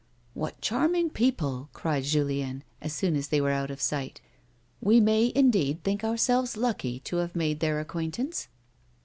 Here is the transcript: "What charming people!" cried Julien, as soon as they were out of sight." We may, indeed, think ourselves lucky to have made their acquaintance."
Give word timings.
"What 0.33 0.61
charming 0.61 1.11
people!" 1.11 1.69
cried 1.73 2.03
Julien, 2.05 2.63
as 2.81 2.91
soon 2.91 3.15
as 3.15 3.27
they 3.27 3.39
were 3.39 3.51
out 3.51 3.69
of 3.69 3.79
sight." 3.79 4.19
We 4.81 4.99
may, 4.99 5.31
indeed, 5.35 5.83
think 5.83 6.03
ourselves 6.03 6.57
lucky 6.57 6.99
to 7.01 7.17
have 7.17 7.35
made 7.35 7.59
their 7.59 7.79
acquaintance." 7.79 8.47